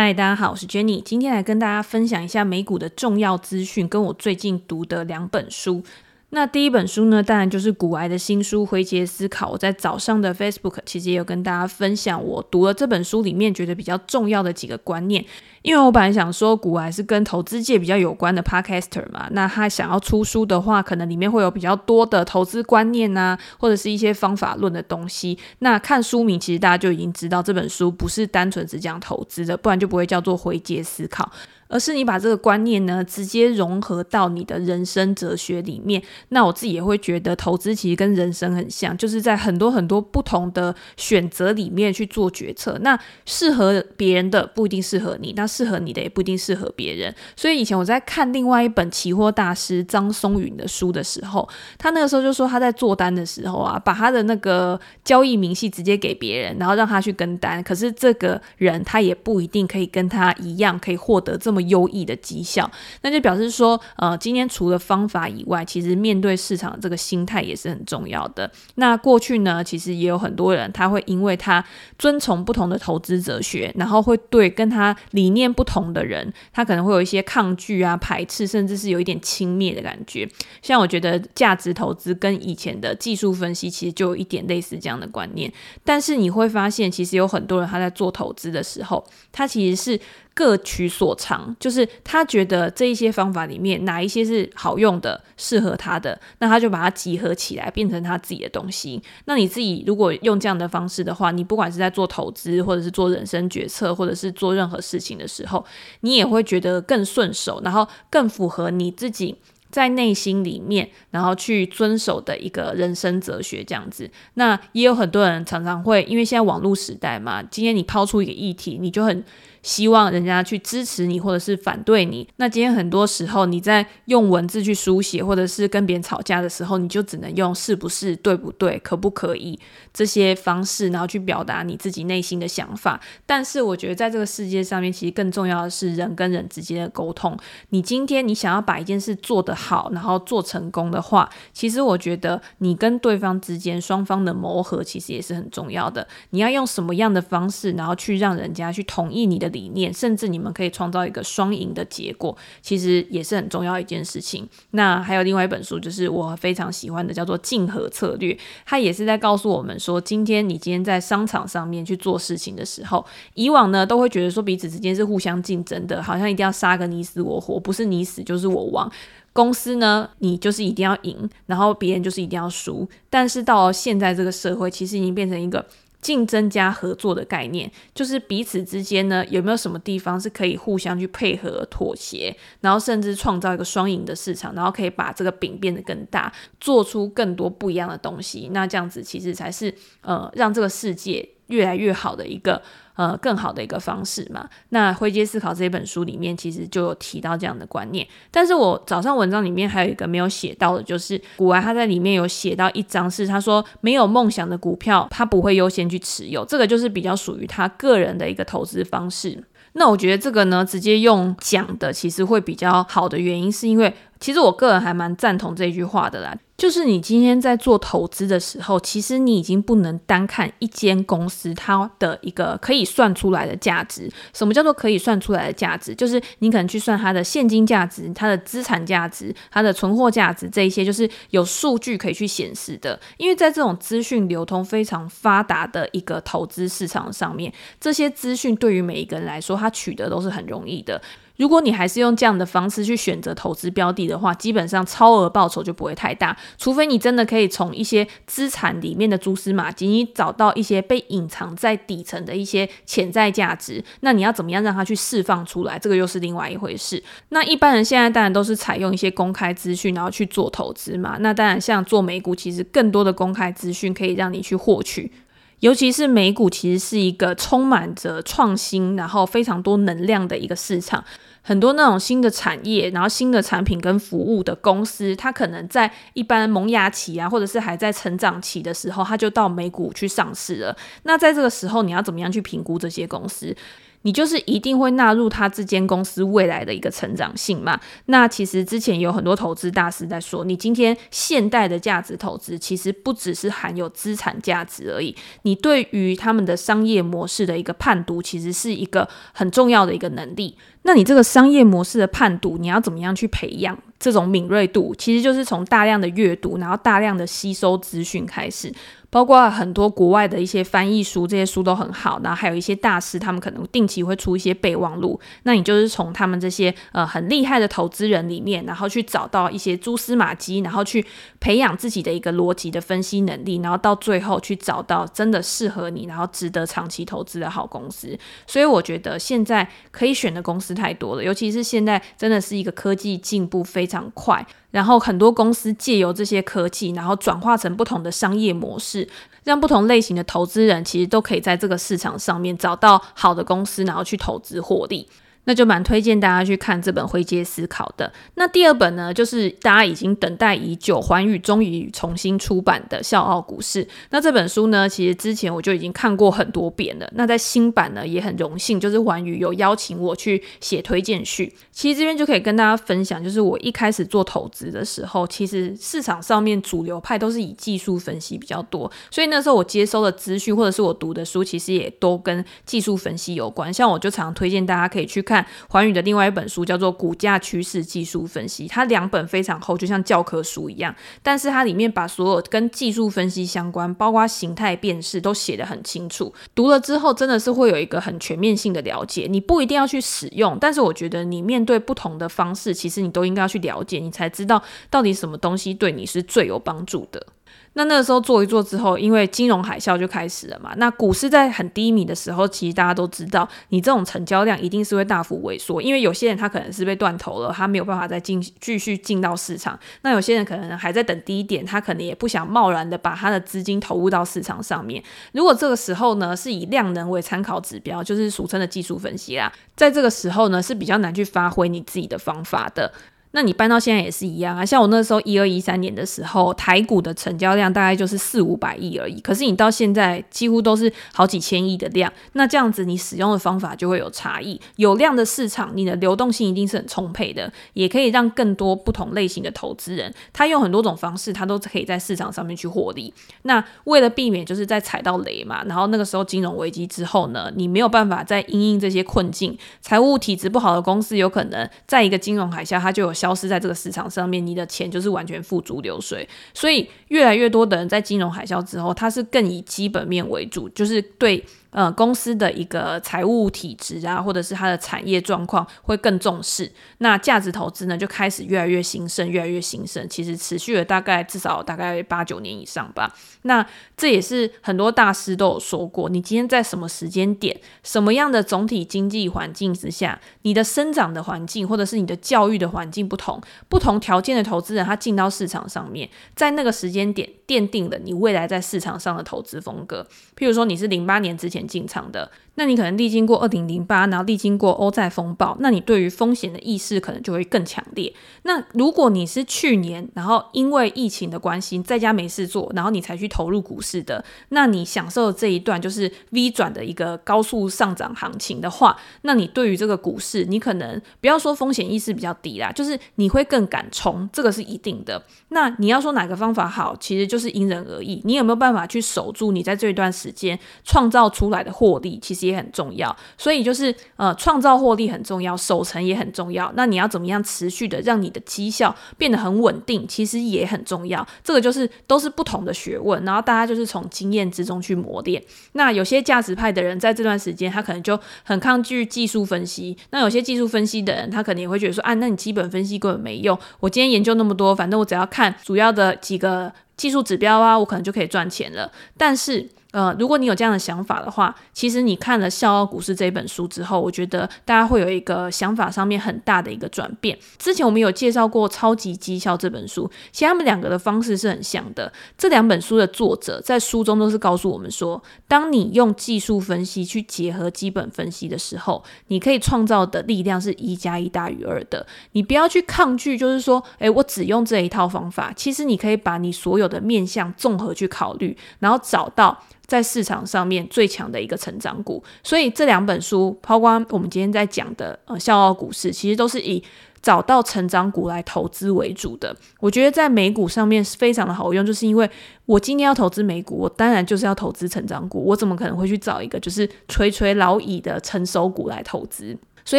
[0.00, 5.82] 嗨，大家好，我是 Jenny，今天来跟大家分享一下美股的重要资讯，跟我最近读的两本书。
[6.30, 9.48] 那第一本书呢，当然就是股癌的新书《回结思考》。
[9.52, 15.24] 我在早上的 Facebook 其实也有跟大家分享，我读了这本书里面觉得比较重要的几个观念。
[15.62, 25.38] 因为我本来想说，股癌是跟投资界比较有关的 Podcaster 嘛，那他想要出书的话，可能里面会有比较多的投资观念啊，或者是一些方法论的东西。
[25.60, 31.24] 那看书名，其实大家就已经知道这本书不是单纯只讲投资的，不然就不会叫做《回结思考》。
[31.68, 36.02] 而是你把这个观念呢，直接融合到你的人生哲学里面。
[36.30, 42.78] 那我自己也会觉得，投资其实跟人生很像，就是在很多很多不同的选择里面去做决策。
[42.82, 47.14] 那适合别人的不一定适合你，那适合你的也不一定适合别人。
[47.36, 57.62] 所以以前我在看另外一本期货大师张松云的书的时候，他那个时候就说他在做单的时候啊，把他的那个交易明细直接给别人，然后让他去跟单。
[57.62, 62.70] 可是这个人他也不一定可以跟他一样，可以获得这么优异的绩效，
[63.02, 68.50] 那就表示说，呃，今天除了方法以外，其实面对市场这个心态也是很重要的。
[68.76, 71.64] 那过去呢，其实也有很多人，他会因为他
[71.98, 80.28] 遵从不同的投资哲学，然后会对跟他理念不同的人，他可能会有一些抗拒啊、排斥，甚至是有一点轻蔑的感觉。
[80.62, 85.52] 像我觉得价值投资跟以前的技术分析，其实就有一点类似这样的观念。
[85.84, 90.00] 但是你会发现，其实有很多人他在做投资的时候，他其实是。
[90.38, 99.02] 各取所长，就是他觉得这一些方法里面哪一些是好用的、适合他的，那他就把它集合起来，变成他自己的东西。
[99.24, 105.64] 那你自己如果用这样的方式的话，你不管是在做投资，或者是做人生决策，或者是做任何事情的时候，
[106.02, 109.34] 你也会觉得更顺手，然后更符合你自己
[109.72, 114.08] 在内心里面，然后去遵守的一个人生哲学这样子。
[114.34, 119.24] 那也有很多人常常会，因为现在网络时代嘛，今天你抛出一个议题，你就很。
[119.62, 122.28] 希望人家去支持你，或者是反对你。
[122.36, 129.58] 那今天很多时候你在用文字去书写，或者是跟别人吵架的时候，你就只能用是不是、对不对、可不可以
[129.92, 133.00] 这些方式，然后去表达你自己内心的想法。
[133.26, 137.36] 但是我觉得在这个世界上面，其实更重要的是人跟人之间的沟通。
[137.70, 146.06] 你今天你想要把一件事做得好，然后做成功的话，其实我觉得你跟对方之间双方的磨合其实也是很重要的。
[146.30, 154.48] 你要用什么样的方式，然后去让人家去同意你的理念，甚至你们可以创造一个双赢的结果，其实也是很重要一件事情。
[154.72, 158.32] 那还有另外一本书，就是我非常喜欢的，叫做《竞合策略》，
[158.66, 163.04] 它也是在告诉我们说，今天你今天在商场上面去做事情的时候，
[163.34, 168.90] 以往呢都会觉得说彼此之间是互相竞争的，好像一定要杀个你死我活，不是你死就是我亡。
[169.32, 172.88] 公司呢，你就是一定要赢，然后别人就是一定要输。
[173.08, 175.64] 但是到了现在这个社会，其实已经变成一个。
[176.00, 188.50] 竞争加合作的概念，就是彼此之间呢，有没有什么地方是可以互相去配合、妥协，然后甚至创造一个双赢的市场，然后可以把这个饼变得更大，做出更多不一样的东西。
[188.52, 192.62] 那这样子其实才是呃，让这个世界越来越好的一个。
[192.98, 194.48] 呃，更好的一个方式嘛。
[194.70, 209.44] 那《回结思考》这本书里面其实就有提到这样的观念，但是我早上文章里面还有一个没有写到的，就是股癌他在里面有写到一章，是他说没有梦想的股票，他不会优先去持有，这个就是比较属于他个人的一个投资方式。
[209.74, 216.36] 那我觉得这个呢，直接用讲的其实会比较好的原因，是因为其实我个人还蛮赞同这句话的啦。
[216.56, 224.10] 就是你今天在做投资的时候，其实你已经不能单看一间公司它的一个可以算出来的价值。
[224.34, 225.94] 什么叫做可以算出来的价值？
[225.94, 232.98] 就是你可能去算它的现金价值、它的资产价值、它的存货价值这一些，就是有数据可以去显示的。
[233.18, 241.00] 因为在这种资讯流通非常发达的一个投资市场上面，这些资讯对于每一个人来说，它取得都是很容易的。
[241.38, 246.36] 如果你还是用这样的方式去选择投资标的的话，基本上超额报酬就不会太大。
[246.58, 255.78] 除非你真的可以从一些资产里面的蛛丝马迹，你找到一些被隐藏在底层的一些潜在价值，那你要怎么样让它去释放出来？
[255.78, 257.02] 这个又是另外一回事。
[257.28, 261.16] 那一般人现在当然都是采用一些公开资讯，然后去做投资嘛。
[261.20, 265.12] 那当然，像做美股，其实更多的公开资讯可以让你去获取。
[265.60, 271.04] 尤其是美股，其实是一个充满着创新，然后非常多能量的一个市场。
[271.48, 280.76] 很多那种新的产业，然后新的产品跟服务的公司，它可能在一般萌芽期啊，或者是还在成长期的时候，它就到美股去上市了。
[281.04, 283.56] 那在这个时候，你要怎么样去评估这些公司？
[284.02, 287.78] 你就是一定会纳入他这间公司未来的一个成长性嘛。
[288.06, 300.56] 那其实之前有很多投资大师在说，你今天现代的价值投资其实不只是含有资产价值而已，你对于他们的商业模式的一个判读，其实是一个很重要的一个能力。
[300.82, 304.94] 那你这个商业模式的判读，你要怎么样去培养这种敏锐度？
[304.96, 308.72] 其实就是从大量的阅读，然后大量的吸收资讯开始。
[309.10, 312.20] 包括很多国外的一些翻译书，这些书都很好。
[312.22, 315.18] 然后还有一些大师，他们可能定期会出一些备忘录。
[315.44, 321.04] 那你就是从他们这些呃很厉害的投资人里面，然后去找到一些蛛丝马迹，然后去
[321.40, 328.18] 培养自己的一个逻辑的分析能力，然后到最后去找到真的适合你，然后值得长期投资的好公司。
[328.46, 334.46] 所以我觉得现在可以选的公司太多了，尤其是现在真的是一个科技进步非常快。
[334.70, 339.08] 然后很多公司借由这些科技，然后转化成不同的商业模式，
[339.44, 345.08] 让不同类型的投资人其实都可以在这个市场上面找到好的公司，然后去投资获利。
[345.48, 348.12] 那就蛮推荐大家去看这本《灰阶思考》的。
[348.34, 353.82] 那第二本呢，就是大家已经等待已久，环宇终于重新出版的《笑傲股市》。
[354.10, 357.10] 那这本书呢，其实之前我就已经看过很多遍了。
[357.14, 361.50] 那在新版呢，也很荣幸，就是环宇有邀请我去写推荐序。
[361.72, 373.72] 其实这边就可以跟大家分享，就是我一开始做投资的时候，其实市场上面主流派都是以技术分析比较多，所以那时候我接收的资讯或者是我读的书，其实也都跟技术分析有关。
[373.72, 375.37] 像我就常推荐大家可以去看。
[375.68, 380.94] 环宇的另外一本书叫做《股价趋势技术分析》，它两本非常厚，就像教科书一样。
[381.22, 386.32] 但是它里面把所有跟技术分析相关，包括形态辨识，都写得很清楚。
[386.54, 389.26] 读了之后，真的是会有一个很全面性的了解。
[389.28, 397.26] 你不一定要去使用，但是我觉得你面对不同的方式，其实你都应该要去了解，你才知道到底什么东西对你是最有帮助的。
[397.74, 400.72] 那那个时候做一做之后，因为金融海啸就开始了嘛。
[400.76, 409.78] 那股市在很低迷的时候，其实大家都知道，你这种成交量一定是会大幅萎缩，因为有些人他可能是被断头了，他没有办法再进继续进到市场。
[410.02, 415.02] 那有些人可能还在等低点，他可能也不想贸然的把他的资金投入到市场上面。
[415.32, 422.92] 如果这个时候呢，是以量能为参考指标，就是俗称的技术分析啦，在这个时候呢，是比较难去发挥你自己的方法的。
[423.32, 434.58] 那你搬到现在也是一样啊，像我那时候一二一三年的时候，台股的成交量大概就是四五百亿而已，可是你到现在几乎都是好几千亿的量，那这样子你使用的方法就会有差异。
[434.76, 443.12] 有量的市场，你的流动性一定是很充沛的，也可以让更多不同类型的投资人，他用很多种方式，他都可以在市场上面去获利。
[443.42, 453.17] 那为了避免就是在踩到雷嘛，然后那个时候金融危机之后呢，你没有办法再因应这些困境，财务体质不好的公司有可能在一个金融海啸，它就有。
[453.18, 456.28] 消失在这个市场上面，你的钱就是完全付诸流水。
[456.54, 461.44] 所以，越来越多的人在金融海啸之后，他是更以基本面为主，就是对。
[461.70, 466.72] 呃，公司的一个财务体质啊，或者是它的产业状况会更重视。
[466.98, 470.08] 那价值投资呢，就开始越来越兴盛，越来越兴盛。
[470.08, 473.14] 其实持续了大概至少大概八九年以上吧。
[473.42, 473.64] 那
[473.96, 490.06] 这也是很多大师都有说过，你今天在什么时间点，什么样的总体经济环境之下，你的生长的环境，或者是你的教育的环境不同，不同条件的投资人他进到市场上面，在那个时间点奠定了你未来在市场上的投资风格。
[490.36, 492.30] 譬如说，你是零八年之前进场的。
[492.58, 498.12] 那你可能历经过二零零八，然后历经过欧债风暴，那你对于风险的意识可能就会更强烈。
[498.42, 515.22] 那如果你是去年，然后因为疫情的关系在家没事做，然后你才去投入股市的，那你享受这一段就是 V 转的一个高速上涨行情的话，那你对于这个股市，你可能不要说风险意识比较低啦，就是你会更敢冲，这个是一定的。
[515.50, 518.20] 那你要说哪个方法好，其实就是因人而异。
[518.24, 522.18] 你有没有办法去守住你在这一段时间创造出来的获利？
[522.20, 522.47] 其实。
[522.48, 526.72] 也很重要，所以就是呃，创造获利很重要，守成也很重要。
[526.74, 530.06] 那你要怎么样持续的让你的绩效变得很稳定？
[530.08, 531.26] 其实也很重要。
[531.44, 535.42] 这个就是都是不同的学问，然后大家就是从经验之中去磨练。
[535.72, 539.96] 那有些价值派的人在这段时间，他可能就很抗拒技术分析。
[540.10, 543.58] 那有些技术分析的人，他可能也会觉得说，啊，那你基本分析根本没用。
[543.80, 548.90] 我今天研究那么多，反正我只要看主要的几个技术指标啊，我可能就可以赚钱了。
[549.16, 557.38] 但是呃，如果你有这样的想法的话，其实你看了《笑傲股市》这本书之后，我觉得大家会有一个想法上面很大的一个转变。
[557.56, 562.12] 之前我们有介绍过《超级绩效》这本书，其实他们两个的方式是很像的。
[562.36, 572.06] 这两本书的作者在书中都是告诉我们说，当你用技术分析去结合基本分析的时候，你可以创造的力量是一加一大于二的。
[572.32, 575.50] 你不要去抗拒，就是说，诶，我只用这一套方法。
[575.56, 579.58] 其实你可以把你所有的面向综合去考虑，然后找到。
[579.88, 582.22] 在市场上面最强的一个成长股。
[582.44, 586.80] 所以这两本书，包括我们今天在讲的呃《笑傲股市》，其实都是以
[587.20, 589.54] 找到成长股来投资为主的。
[589.80, 592.30] 我觉得在美股上面是非常的好用，就是因为
[592.66, 599.56] 我今天要投资美股，我当然就是要投资成长股，我怎么可能会去找一个就是垂垂老矣的成熟股来投资？
[599.88, 599.98] 所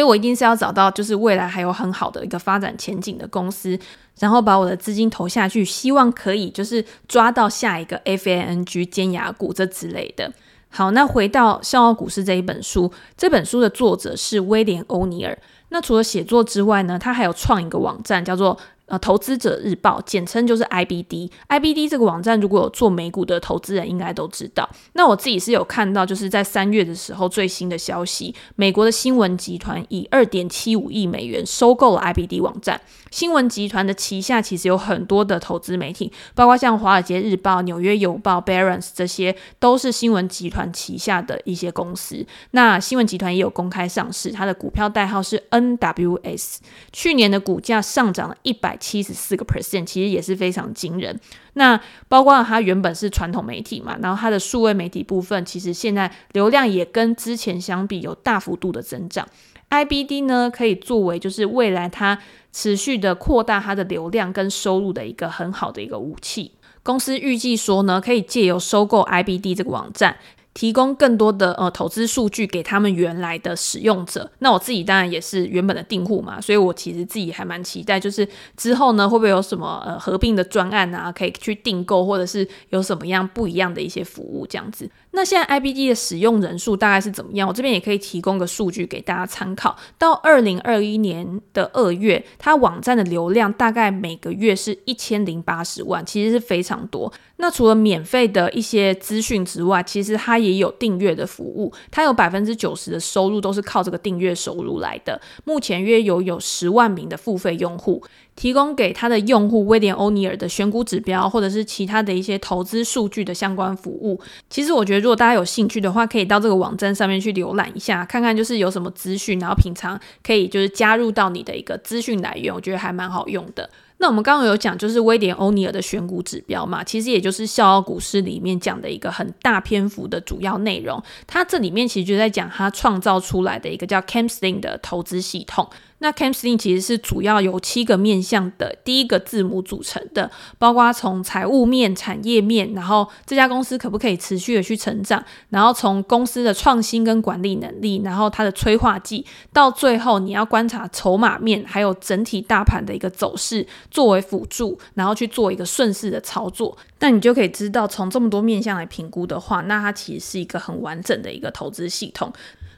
[0.00, 3.76] 以我一定是要找到就是未来还有很好的一个发展前景的公司，
[4.20, 10.32] 然后把我的资金投下去，希望可以就是抓到下一个 FANG 尖牙股这之类的。
[10.68, 15.36] 好，那回到《笑傲股市》这一本书，这本书的作者是威廉·欧尼尔。
[15.70, 18.56] 那除了写作之外呢，他还有创一个网站，叫做。
[18.90, 21.30] 呃，投资者日报简称就是 IBD。
[21.48, 24.68] IBD 这个网站，如果有做美股的投资人应该都知道。
[24.94, 32.80] 那我自己是有看到，就是在三月的时候最新的消息，美国的新闻集团以二点七五亿美元收购了 IBD 网站。
[33.12, 42.26] 新闻集团的旗下其实有很多的投资媒体，包括像《华尔街日报》、《纽约邮报》、Barron's 这些，都是新闻集团旗下的一些公司。
[42.50, 46.56] 那新闻集团也有公开上市，它的股票代号是 NWS。
[46.92, 48.79] 去年的股价上涨了一百。
[48.80, 51.20] 七十四个 percent，其实也是非常惊人。
[51.52, 59.28] 那包括它原本是传统媒体嘛，然后它的数位媒体部分，其实现在流量也跟之前相比有大幅度的增长。
[59.68, 62.18] IBD 呢，可以作为就是未来它
[62.52, 66.52] 持续的扩大它的流量跟收入的一个很好的一个武器。
[66.82, 70.16] 公司预计说呢，可以借由收购 IBD 这个网站。
[70.52, 78.26] 提供更多的呃投资数据给他们原来的使用者，那我自己当然也是原本的订户嘛，所以我其实自己还蛮期待，就是
[78.56, 84.90] 之后呢会不会有什么呃合并的专案啊，可以去订购，或者是有什么样不一样的一些服务这样子。
[85.12, 87.48] 那现在 IBD 的使用人数大概是怎么样？
[87.48, 89.76] 我这边也可以提供个数据给大家参考。
[89.98, 97.12] 到二零二一年的二月，它网站的流量大概每个月是一千零八十万，其实是非常多。
[97.36, 105.20] 那除了免费的一些资讯之外，其实它也有订阅的服务，它有百分之九十的收入都是靠这个订阅收入来的。
[105.44, 108.02] 目前约有有十万名的付费用户。
[108.40, 114.18] 提供给他的用户威廉欧尼尔的选股指标，或者是其他的一些投资数据的相关服务。
[114.48, 123.68] 其实我觉得，如果大家有兴趣的话，可以到这个网站上面去浏览一下，看看就是有什么资讯，然后平常可以就是加入到你的一个资讯来源，我觉得还蛮好用的。
[123.98, 131.02] 那我们刚刚有讲，就是威廉欧尼尔的选股指标嘛，其实也就是笑傲股市里面讲的一个很大篇幅的主要内容。
[131.26, 135.68] 它这里面其实就在讲他创造出来的一个叫 CamSting 的投资系统。
[136.00, 162.32] 那 CamSting 其实是主要由七个面向的第一个字母组成的，包括从财务面、产业面，然后这家公司可不可以持续的去成长，然后从公司的创新跟管理能力，然后它的催化剂，到最后你要观察筹码面，还有整体大盘的一个走势作为辅助，然后去做一个顺势的操作，那你就可以知道从这么多面向来评估的话，那它其实是一个很完整的一个投资系统。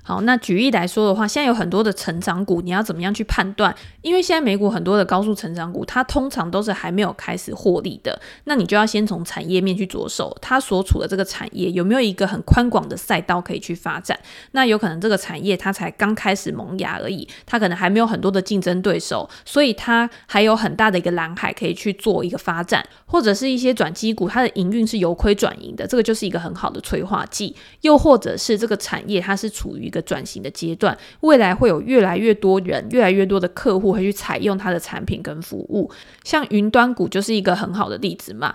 [0.05, 3.73] 好，那举例来说的话，现在有很多的成长股，你要怎么样去判断？
[4.01, 14.19] 因为现在美股很多的高速成长股，它通常都是还没有开始获利的，那你就要先从产业面去着手，它所处的这个产业有没有一个很宽广的赛道可以去发展？
[14.51, 35.91] 那有可能这个产业它才刚开始萌芽而已，它可能还没有很多的竞争对手，所以它还有很大的一个蓝海可以去做一个发展，或者是一些转机股，它的营运是由亏转盈的，这个就是一个很好的催化剂，又或者是这个产业它是处于一个转型的阶段，未来会有越来越多人、越来越多的客户会去采用它的产品跟服务。
[36.25, 38.55] 像云端股就是一个很好的例子嘛。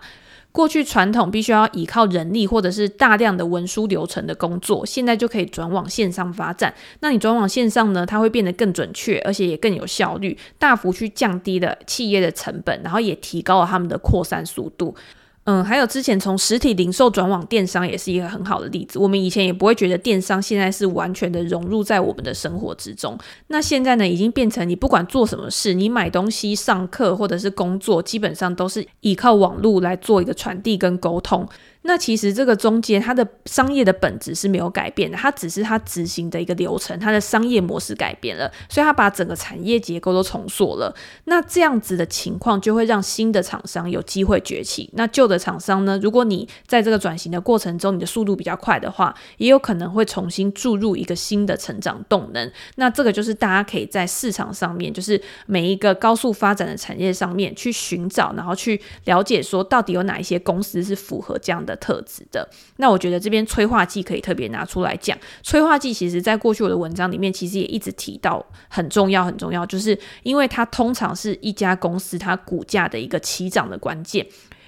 [0.51, 6.73] 过去传统必须要依靠人力或者是大量的文书流程的工作，现在就可以转往线上发展。
[7.01, 14.95] 那你转往线上呢，它会变得更准确，而且也更有效率，大幅去降低了企业的成本，然后也提高了他们的扩散速度。
[15.49, 18.99] 嗯，还有之前从实体零售转往电商也是一个很好的例子。
[18.99, 23.17] 我们以前也不会觉得电商现在是完全的融入在我们的生活之中。
[23.47, 31.47] 那现在呢，已经变成你不管做什么事，你买东西、上课或者是工作，基本上都是依靠网络来做一个传递跟沟通。
[31.87, 40.93] 那其实这个中间它的商业的本质是没有改变的，它只是它执行的一个流程，它的商业模式改变了，所以它把整个产业结构都重塑了。
[41.23, 44.89] 那这样子的情况就会让新的厂商有机会崛起。
[44.95, 52.51] 那旧的厂商呢，如果你在这个转型的过程中，你的速度比较快的话，也有可能会重新注入一个新的成长动能。
[52.75, 65.17] 那这个就是大家可以在市场上面，就是每一个高速发展的产业上面去寻找，然后去了解说到底有哪一些公司是符合这样的特质的，那我觉得这边催化剂可以特别拿出来讲。
[65.41, 74.25] 催化剂其实在过去我的文章里面，其实也一直提到很重要，很重要，就是因为它通常是一家公司它股价的一个起涨的关键。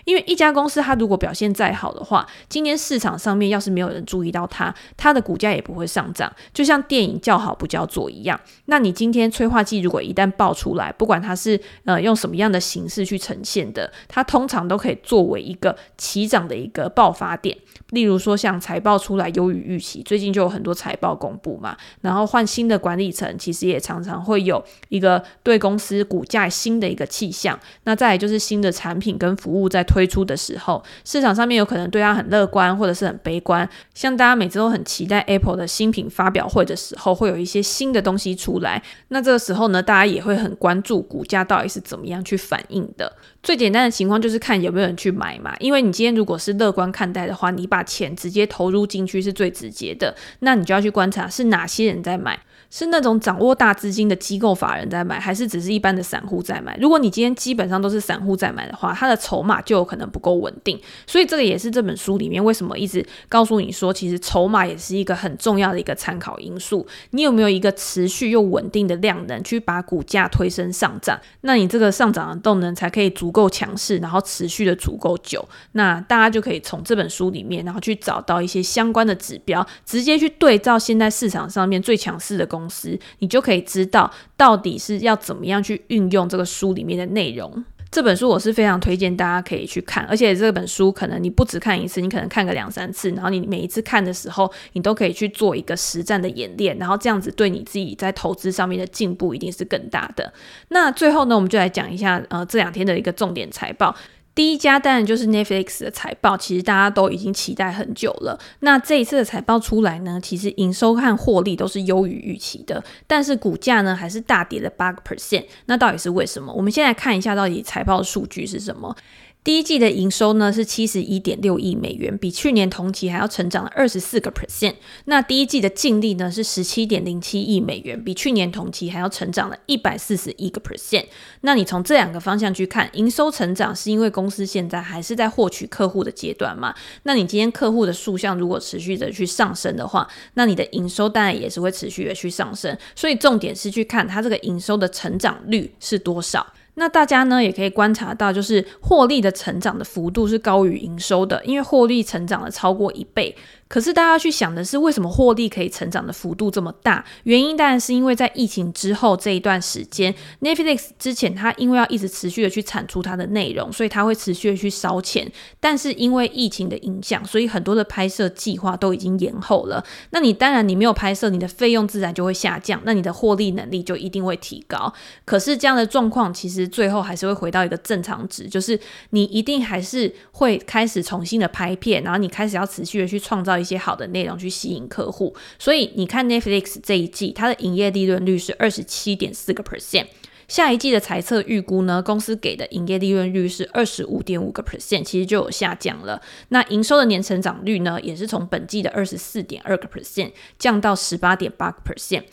[0.09, 6.33] 因为一家公司它如果表现再好的话，今天市场上面要是没有人注意到它，它的股价也不会上涨。
[6.51, 17.55] 就像电影叫好不叫座一样，那你今天催化剂如果一旦爆出来，不管它是呃用什么样的形式去呈现的，它通常都可以作为一个起涨的一个爆发点。
[17.91, 27.59] 例如说像财报出来优于预期，最近就有很多财报公布嘛，然后换新的管理层，其实也常常会有一个对公司股价新的一个气象。
[27.83, 33.69] 那再就是新的产品跟服务在推推出的时候，市场上面有可能对它很乐观或者是很悲观。
[33.93, 43.11] 像大家每次都很期待 Apple 的新品发表会的时候，会有一些新的东西出来，那这个时候呢，大家也会很关注股价到底是怎么样去反应的。
[43.41, 52.39] 最简单的情况就是看有没有人去买嘛，因为你今天如果是乐观看待的话，你把钱直接投入进去是最直接的，那你就要去观察是哪些人在买。
[52.71, 56.77] 是那种掌握大资金的机构法人在买，还是只是一般的散户在买？
[56.79, 60.79] 如果你今天基本上都是散户在买的话，它的筹码就有可能不够稳定。
[61.07, 66.85] 所以这个也是这本书里面为什么一直告诉你说，其实筹码也是一个很重要的一个参考因素。
[67.09, 71.19] 你有没有一个持续又稳定的量能去把股价推升上涨？
[71.41, 75.47] 那你这个上涨的动能才可以足足够强势，然后持续的足够久。
[75.73, 82.49] 那大家就可以从这本书里面，然后去找到一些相关的指标，直接去对照现在市场上面最强势的。
[82.49, 87.63] 公司，你就可以知道到底是要怎么样去运用这个书里面的内容。
[87.91, 100.31] 这本书我是非常推荐大家可以去看，而且这本书可能你不只看一次，你可能看个两三次，然后你每一次看的时候，你都可以去做一个实战的演练，然后这样子对你自己在投资上面的进步一定是更大的。
[100.67, 103.95] 那最后呢，我们就来讲一下呃这两天的一个重点财报。
[104.39, 108.39] 第一家当然就是 Netflix 的财报，其实大家都已经期待很久了。
[108.61, 115.43] 那这一次的财报出来呢，其实营收和获利都是优于预期的，但是股价呢还是大跌了八个 percent。
[115.65, 116.53] 那到底是为什么？
[116.53, 118.95] 我们先来看一下到底财报数据是什么。
[119.41, 124.75] 第一季的营收呢是七十一点六亿美元，比去年同期还要成长了二十四个 percent。
[125.05, 131.05] 那第一季的净利呢是十七点零七亿美元，比去年同期还要成长了一百四十一个 percent。
[131.41, 136.75] 那你从这两个方向去看，营收成长是因为公司现在还是在获取客户的阶段嘛？
[137.03, 142.77] 那你今天客户的数量如果持续的去上升的话，那你的营收当然也是会持续的去上升。
[142.93, 146.45] 所以重点是去看它这个营收的成长率是多少。
[146.79, 153.35] 那大家呢也可以观察到，就是获利的成长的幅度是高于营收的，因为获利成长了超过一倍。
[153.69, 157.05] 可是大家去想的是，为什么获利可以成长的幅度这么大？
[157.23, 165.31] 原因当然是因为在疫情之后这一段时间，Netflix 之前它因为要一直持续的去产出它的内容，所以它会持续的去烧钱。
[165.59, 169.85] 但是因为疫情的影响，所以很多的拍摄计划都已经延后了。
[170.09, 174.91] 那你当然你没有拍摄，你的费用自然就会下降，那你的获利能力就一定会提高。
[175.25, 178.79] 可是这样的状况其实最后还是会回到一个正常值，就是
[179.11, 183.58] 你一定还是会开始重新的拍片，然后你开始要持续的去创造。
[183.59, 190.07] 一些好的内容去吸引客户，所以你看 Netflix 这一季它的营业利润率是二十七点四个 percent，
[190.47, 196.21] 下一季的财测预估呢，公司给的营业利润率是二十五点五个 percent，其实就有下降了。
[196.47, 202.23] 那营收的年成长率呢，也是从本季的二十四点二个 percent 降到十八点八个 percent。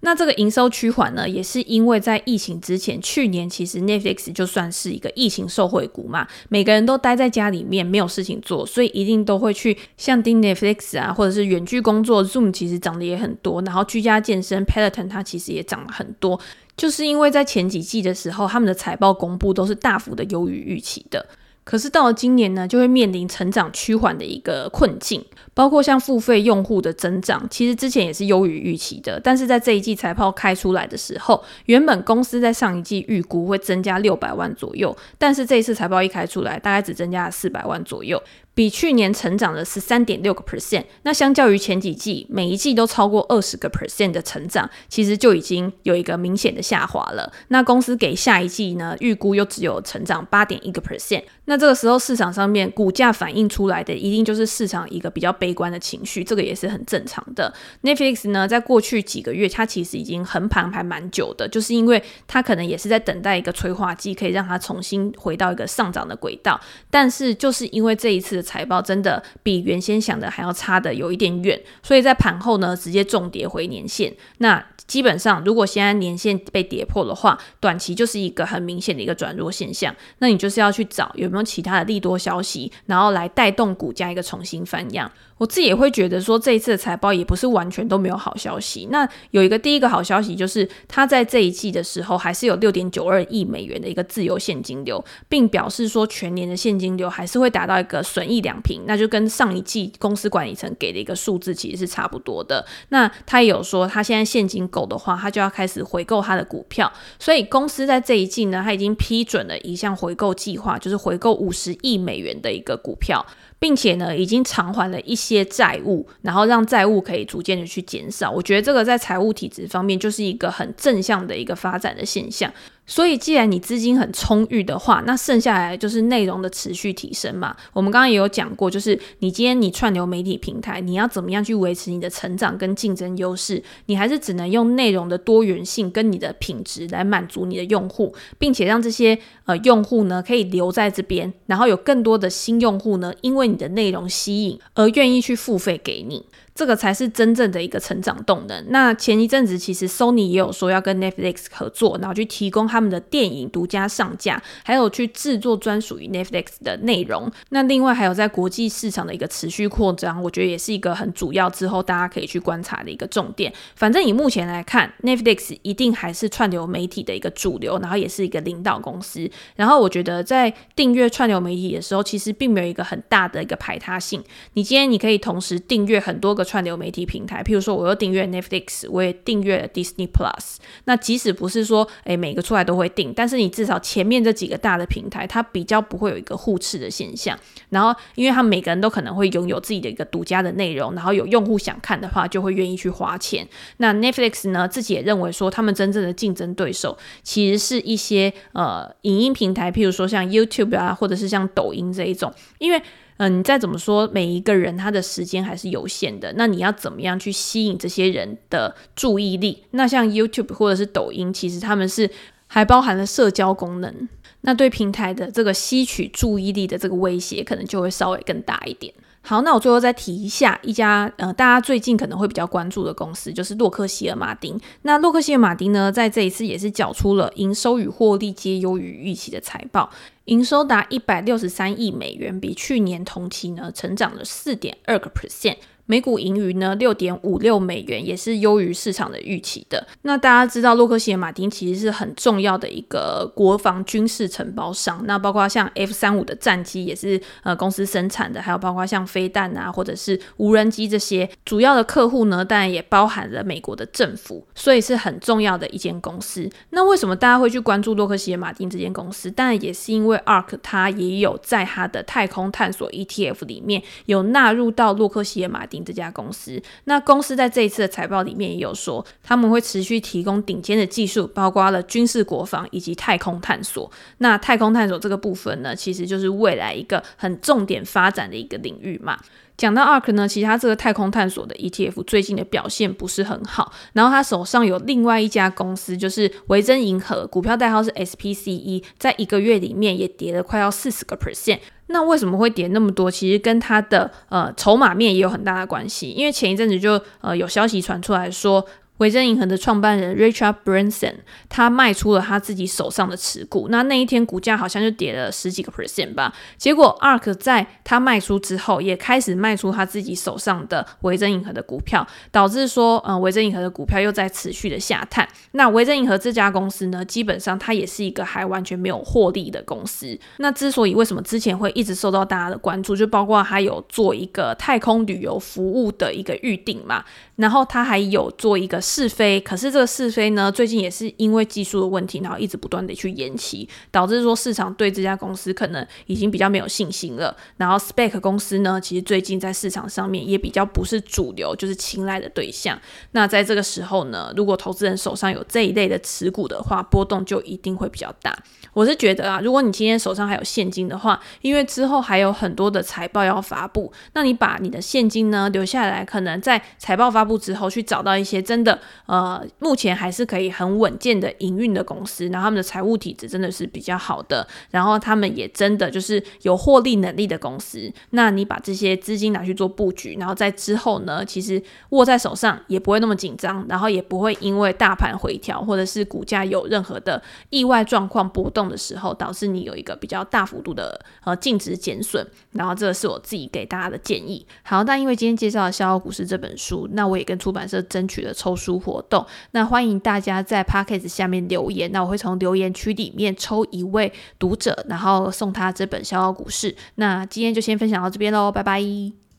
[0.00, 16.38] 那这个营收趋缓呢，也是因为在疫情之前，去年其实 Netflix 就算是一个疫情受惠股嘛，每个人都待在家里面没有事情做，所以一定都会去像订 Netflix 啊，或者是远距工作，Zoom 其实涨得也很多，然后居家健身 Peloton 它其实也涨了很多，
[16.76, 21.26] 就是因为在前几季的时候，他们的财报公布都是大幅的优于预期的。
[21.64, 25.22] 可是到了今年呢，就会面临成长趋缓的一个困境，
[25.58, 38.22] 包括像付费用户的增长，其实之前也是优于预期的，但是在这一季财报开出来的时候，原本公司在上一季预估会增加六百万左右，但是这一次财报一开出来，大概只增加了四百万左右。
[38.54, 47.32] 比去年成长了十三点六个 percent，那相较于前几季，每一季都超过二十个 percent 的成长，其实就已经有一个明显的下滑了。
[47.48, 57.50] 那公司给下一季呢，预估又只有成长八点一个 percent，那这个时候市场上面股价反映出来的，一定就是市场一个比较悲悲观的情绪，这个也是很正常的。
[57.82, 66.60] Netflix 呢，在过去几个月，它其实已经横盘还蛮久的，就是因为它可能也是在等待一个催化剂，可以让它重新回到一个上涨的轨道。
[66.90, 74.14] 但是就是因为这一次的财报真的比原先想的还要差的有一点远，所以在盘后呢，直接重跌回年线。
[74.38, 79.94] 那基本上，如果现在年线被跌破的话，短期就是一个很明显的一个转弱现象。
[80.18, 85.10] 那你就是要去找有没有其他的利多消息，然后来带动股价一个重新翻样。
[85.38, 88.88] 我自己也会觉得说，这一次的财报也不是完全都没有好消息。
[88.90, 102.66] 那有一个第一个好消息就是，它在这一季的时候还是有六点九二亿美元的一个自由现金流，并表示说全年的现金流还是会达到一个损益两平，那就跟上一季公司管理层给的一个数字其实是差不多的。
[102.88, 106.92] 那他也有说，他现在现金够的话，他就要开始回购他的股票。
[107.18, 113.24] 所以公司在这一季呢，他已经批准了一项回购计划，就是回购五十亿美元的一个股票。
[113.58, 118.30] 并且呢，已经偿还了一些债务，然后让债务可以逐渐的去减少。
[118.30, 122.52] 我觉得这个在财务体制方面就是一个很正向的一个发展的现象。
[122.90, 127.54] 所以，既然你资金很充裕的话，那剩下来就是内容的持续提升嘛。
[127.74, 133.62] 我们刚刚也有讲过，就是你今天你串流媒体平台，你要怎么样去维持你的成长跟竞争优势？
[133.86, 146.24] 你还是只能用内容的多元性跟你的品质来满足你的用户，并且让这些呃用户呢可以留在这边，然后有更多的新用户呢，因为你的内容吸引而愿意去付费给你。
[146.58, 148.64] 这个才是真正的一个成长动能。
[148.70, 157.30] 那前一阵子其实 Sony 也有说要跟 Netflix 合作，然后去提供他们的电影独家上架，还有去制作专属于 Netflix 的内容。
[157.50, 163.52] 那另外还有在国际市场的一个持续扩张，我觉得也是一个很主要之后大家可以去观察的一个重点。
[163.76, 169.30] 反正以目前来看，Netflix 一定还是串流媒体的一个主流，然后也是一个领导公司。
[169.54, 174.20] 然后我觉得在订阅串流媒体的时候，其实并没有一个很大的一个排他性。
[174.54, 176.47] 你今天你可以同时订阅很多个。
[176.48, 180.56] 串流媒体平台，譬如说，我又订阅 Netflix，我也订阅了 Disney Plus。
[180.86, 187.38] 那即使不是说，诶，每个出来都会订，但是你至少前面这几个大的平台，它比较不会有一个互斥的现象。
[187.68, 193.46] 然后，因为他们每个人都可能会拥有自己的一个独家的内容，然后有用户想看的话，就会愿意去花钱。
[193.76, 202.82] 那 Netflix 呢，自己也认为说，他们真正的竞争对手其实是一些呃影音平台，譬如说像 YouTube 啊，或者是像抖音这一种，因为。
[203.18, 206.32] 嗯，你再怎么说，每一个人他的时间还是有限的。
[206.36, 209.64] 那你要怎么样去吸引这些人的注意力？
[209.72, 212.08] 那像 YouTube 或者是抖音，其实他们是
[212.46, 214.08] 还包含了社交功能。
[214.42, 218.94] 那对平台的这个吸取注意力的这个威胁，可能就会稍微更大一点。
[219.28, 224.58] 好，那我最后再提一下一家呃，大家最近可能会比较关注的公司，就是洛克希尔马丁。
[224.84, 229.90] 那洛克希尔马丁呢，在这一次也是缴出了营收与获利皆优于预期的财报，
[230.24, 235.58] 营收达一百六十三亿美元，比去年同期呢成长了四点二个 percent。
[235.90, 239.86] 每股盈余呢，六点五六美元，也是优于市场的预期的。
[240.02, 245.02] 那大家知道，洛克希尔马丁其实是很重要的一个国防军事承包商。
[245.06, 256.46] 那包括像 F 三五的战机也是呃公司生产的，还有包括像飞弹啊，或者是无人机这些主要的客户呢，当然也包含了美国的政府，所以是很重要的一间公司。
[256.68, 259.30] 那为什么大家会去关注洛克希尔马丁这间公司？
[259.30, 265.77] 当然也是因为 ARK 它也有在它的太空探索 ETF 里面有纳入到洛克希尔马丁。
[265.84, 273.90] 这家公司，那公司在这一次的财报里面也有说，他们会持续提供顶尖的技术，包括了军事国防以及太空探索。
[274.18, 279.18] 那太空探索这个部分呢，其实就是未来一个很重点发展的一个领域嘛。
[279.58, 291.58] 讲到 ARK 呢，其实他这个太空探索的 ETF 最近的表现不是很好，然后他手上有另外一家公司，就是维珍银河，股票代号是 SPCE，在一个月里面也跌了快要四十个 percent。
[291.88, 293.10] 那为什么会跌那么多？
[293.10, 298.64] 其实跟它的呃筹码面也有很大的关系，因为前一阵子就呃有消息传出来说。
[298.98, 301.14] 维珍银河的创办人 Richard Branson，
[301.48, 306.32] 他卖出了他自己手上的持股，那那一天股价好像就跌了十几个 percent 吧。
[306.56, 315.28] 结果 ARK 在他卖出之后，也开始卖出他自己手上的维珍银河的股票，导致说，呃，维珍银河的股票又在持续的下探。
[315.52, 320.18] 那维珍银河这家公司呢，基本上它也是一个还完全没有获利的公司。
[320.38, 327.04] 那之所以为什么之前会一直受到大家的关注，就包括他有做一个太空旅游服务的一个预定嘛，
[327.38, 328.78] 然后他还有做一个。
[328.88, 337.36] 试飞，可是这个试飞呢，最近也是因为技术的问题，然后一直不断的去延期，导致说市场对这家公司可能已经比较没有信心了。
[337.58, 342.80] 然后 SPAC 公司呢，其实最近在市场上面也比较不是主流，就是青睐的对象。
[343.12, 348.36] 那在这个时候呢，如果投资人手上有这一类的持股的话，波动就一定会比较大。
[348.72, 367.92] 我是觉得啊，如果你今天手上还有现金的话，因为之后还有很多的财报要发布，那你把你的现金呢留下来，可能在财报发布之后，去找到一些真的呃目前还是可以很稳健的营运的公司，然后他们的财务体质真的是比较好的，然后他们也真的就是有获利能力的公司。
[368.10, 382.26] 那你把这些资金拿去做布局，然后在之后呢，其实握在手上也不会那么紧张，然后也不会因为大盘回调或者是股价有任何的意外状况波动的时候，导致你有一个比较大幅度的呃净值减损。
[382.52, 384.46] 然后这个是我自己给大家的建议。
[384.62, 389.24] 好，那因为今天介绍了《笑傲股市》这本书，那我也跟出版社争取的抽书活动。
[389.50, 396.72] 那欢迎大家在 p a c k a g e 下面留言，那我会从留言区里面抽一位读者，然后送他这本《逍遥股市》。
[396.94, 399.27] 那今天就先分享到这边喽，拜拜。